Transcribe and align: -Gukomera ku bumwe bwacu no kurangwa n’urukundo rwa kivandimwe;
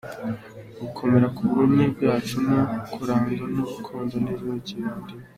-Gukomera 0.79 1.27
ku 1.35 1.41
bumwe 1.51 1.83
bwacu 1.95 2.35
no 2.47 2.59
kurangwa 2.91 3.31
n’urukundo 3.53 4.13
rwa 4.23 4.55
kivandimwe; 4.65 5.13